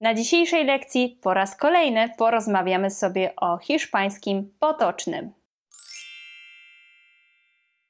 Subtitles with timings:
[0.00, 5.32] Na dzisiejszej lekcji po raz kolejny porozmawiamy sobie o hiszpańskim potocznym.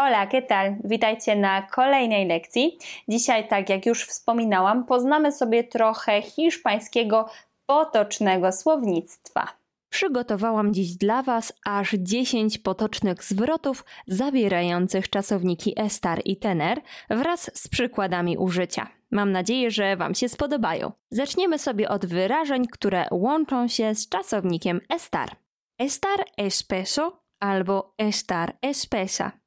[0.00, 0.76] Hola, ¿qué tal?
[0.84, 2.78] Witajcie na kolejnej lekcji.
[3.08, 7.28] Dzisiaj, tak jak już wspominałam, poznamy sobie trochę hiszpańskiego
[7.66, 9.61] potocznego słownictwa.
[9.92, 16.80] Przygotowałam dziś dla Was aż 10 potocznych zwrotów zawierających czasowniki estar i tener
[17.10, 18.88] wraz z przykładami użycia.
[19.10, 20.92] Mam nadzieję, że Wam się spodobają.
[21.10, 25.36] Zaczniemy sobie od wyrażeń, które łączą się z czasownikiem estar.
[25.78, 29.41] Estar espeso albo estar espesa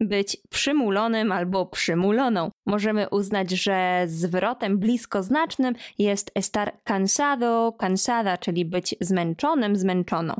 [0.00, 2.50] być przymulonym albo przymuloną.
[2.66, 10.34] Możemy uznać, że zwrotem bliskoznacznym jest estar cansado, cansada, czyli być zmęczonym, zmęczoną.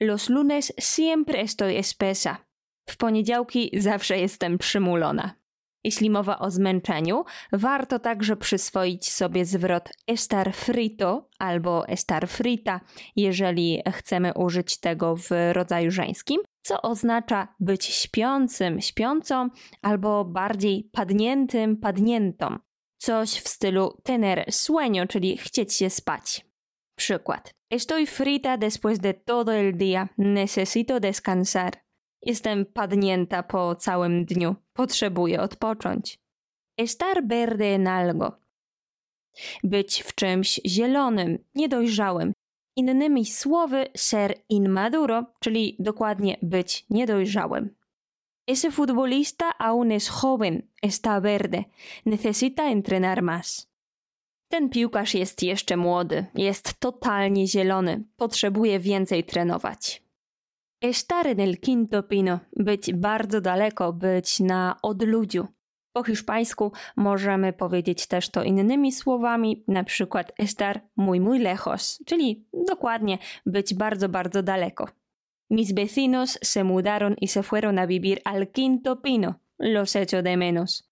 [0.00, 2.36] Los lunes siempre estoy espesa.
[2.88, 5.34] W poniedziałki zawsze jestem przymulona.
[5.84, 12.80] Jeśli mowa o zmęczeniu, warto także przyswoić sobie zwrot estar frito albo estar frita,
[13.16, 19.48] jeżeli chcemy użyć tego w rodzaju żeńskim, co oznacza być śpiącym, śpiącą
[19.82, 22.58] albo bardziej padniętym, padniętą.
[22.98, 26.46] Coś w stylu tener sueño, czyli chcieć się spać.
[26.96, 27.54] Przykład.
[27.70, 30.08] Estoy frita después de todo el día.
[30.18, 31.72] Necesito descansar.
[32.22, 34.56] Jestem padnięta po całym dniu.
[34.72, 36.18] Potrzebuję odpocząć.
[36.78, 38.32] Estar verde en algo.
[39.64, 42.32] Być w czymś zielonym, niedojrzałym,
[42.76, 47.74] Innymi słowy, ser inmaduro, czyli dokładnie być niedojrzałym.
[48.46, 51.64] Ese futbolista aún es joven, está verde,
[52.04, 53.66] necesita entrenar más.
[54.48, 60.02] Ten piłkarz jest jeszcze młody, jest totalnie zielony, potrzebuje więcej trenować.
[60.82, 65.46] Estar en el quinto pino, być bardzo daleko, być na odludziu.
[65.96, 72.46] Po hiszpańsku możemy powiedzieć też to innymi słowami, na przykład estar muy muy lejos, czyli
[72.66, 74.88] dokładnie być bardzo bardzo daleko.
[75.50, 79.34] Mis vecinos se mudaron y se fueron a vivir al quinto pino.
[79.58, 80.90] Los echo de menos.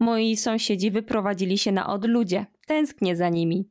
[0.00, 2.46] Moi sąsiedzi wyprowadzili się na odludzie.
[2.66, 3.70] Tęsknię za nimi.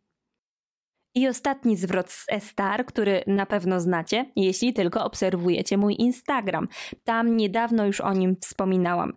[1.16, 6.68] I ostatni zwrot z Estar, który na pewno znacie, jeśli tylko obserwujecie mój Instagram.
[7.04, 9.14] Tam niedawno już o nim wspominałam.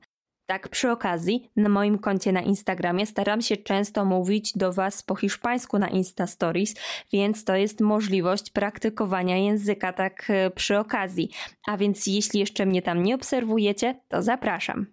[0.46, 5.14] Tak, przy okazji, na moim koncie na Instagramie staram się często mówić do Was po
[5.14, 6.74] hiszpańsku na Insta Stories,
[7.12, 11.30] więc to jest możliwość praktykowania języka tak e, przy okazji.
[11.66, 14.86] A więc jeśli jeszcze mnie tam nie obserwujecie, to zapraszam.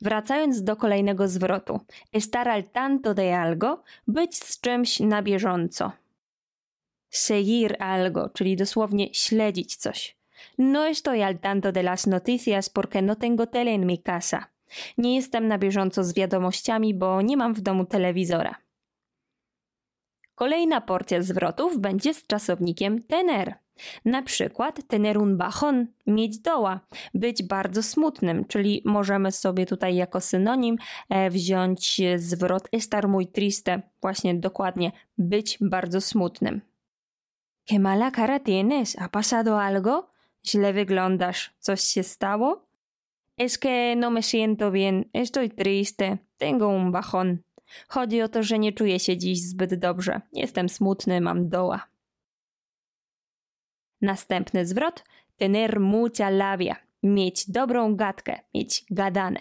[0.00, 1.80] Wracając do kolejnego zwrotu.
[2.12, 5.92] Estar al tanto de algo, być z czymś na bieżąco.
[7.10, 10.16] Seguir algo, czyli dosłownie śledzić coś.
[10.58, 14.55] No estoy al tanto de las noticias porque no tengo tele en mi casa.
[14.98, 18.54] Nie jestem na bieżąco z wiadomościami, bo nie mam w domu telewizora.
[20.34, 23.54] Kolejna porcja zwrotów będzie z czasownikiem tener.
[24.04, 26.80] Na przykład tener un bajón, mieć doła,
[27.14, 30.76] być bardzo smutnym, czyli możemy sobie tutaj jako synonim
[31.08, 36.60] e, wziąć zwrot estar muy triste, właśnie dokładnie być bardzo smutnym.
[37.70, 38.96] ¿Qué mala cara tienes?
[38.96, 40.10] ¿Ha pasado algo?
[40.46, 41.54] Źle wyglądasz.
[41.58, 42.65] Coś się stało?
[43.38, 47.42] Es que no me siento bien, estoy triste, tengo un bajón.
[47.88, 50.20] Chodzi o to, że nie czuję się dziś zbyt dobrze.
[50.32, 51.88] Jestem smutny, mam doła.
[54.00, 55.04] Następny zwrot.
[55.36, 56.76] Tener mucha labia.
[57.02, 59.40] Mieć dobrą gadkę, mieć gadane.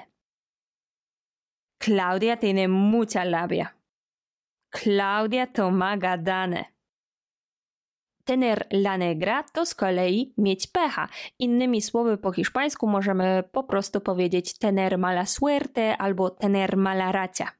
[1.79, 3.73] Claudia tiene mucha labia.
[4.71, 6.74] Claudia to ma gadane.
[8.25, 11.07] Tener la negra to z kolei mieć pecha.
[11.39, 17.51] Innymi słowy po hiszpańsku możemy po prostu powiedzieć tener mala suerte albo tener mala racha.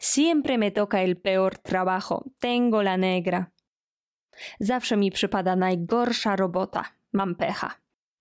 [0.00, 2.24] Siempre me toca el peor trabajo.
[2.38, 3.46] Tengo la negra.
[4.60, 6.84] Zawsze mi przypada najgorsza robota.
[7.12, 7.74] Mam pecha.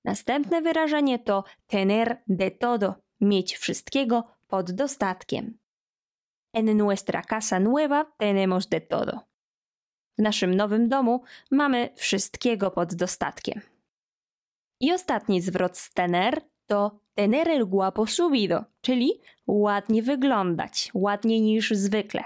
[0.06, 2.96] Następne wyrażenie to tener de todo.
[3.22, 5.58] Mieć wszystkiego pod dostatkiem.
[6.54, 9.35] En nuestra casa nueva tenemos de todo.
[10.18, 13.62] W naszym nowym domu mamy wszystkiego pod dostatkiem.
[14.82, 21.72] I ostatni zwrot z tener to tener el guapo subido, czyli ładnie wyglądać, ładniej niż
[21.72, 22.24] zwykle.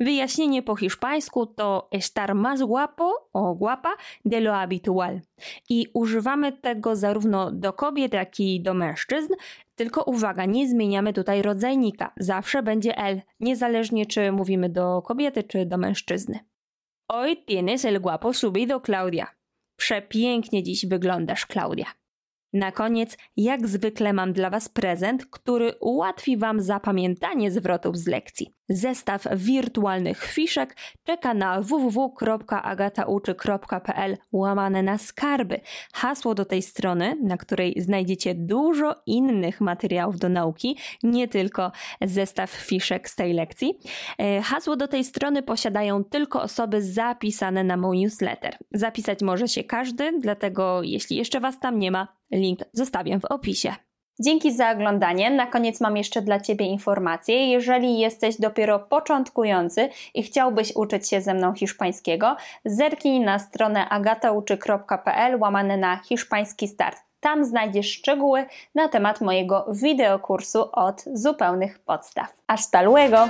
[0.00, 5.20] Wyjaśnienie po hiszpańsku to estar más guapo o guapa de lo habitual.
[5.68, 9.34] I używamy tego zarówno do kobiet, jak i do mężczyzn,
[9.74, 12.12] tylko uwaga, nie zmieniamy tutaj rodzajnika.
[12.16, 16.38] Zawsze będzie el, niezależnie czy mówimy do kobiety, czy do mężczyzny.
[17.08, 19.36] Hoy tienes el guapo subido, Claudia.
[19.76, 21.86] Przepięknie dziś wyglądasz, Klaudia.
[22.52, 28.56] Na koniec, jak zwykle, mam dla Was prezent, który ułatwi Wam zapamiętanie zwrotów z lekcji.
[28.68, 35.60] Zestaw wirtualnych fiszek czeka na www.agatauczy.pl łamane na skarby.
[35.92, 41.72] Hasło do tej strony, na której znajdziecie dużo innych materiałów do nauki, nie tylko
[42.02, 43.78] zestaw fiszek z tej lekcji.
[44.18, 48.56] E, hasło do tej strony posiadają tylko osoby zapisane na mój newsletter.
[48.72, 53.74] Zapisać może się każdy, dlatego jeśli jeszcze Was tam nie ma, link zostawiam w opisie.
[54.20, 55.30] Dzięki za oglądanie.
[55.30, 57.50] Na koniec mam jeszcze dla Ciebie informację.
[57.50, 65.38] Jeżeli jesteś dopiero początkujący i chciałbyś uczyć się ze mną hiszpańskiego, zerknij na stronę agatauczy.pl
[65.40, 66.98] łamane na hiszpański start.
[67.20, 72.34] Tam znajdziesz szczegóły na temat mojego wideokursu od zupełnych podstaw.
[72.48, 73.28] Hasta luego!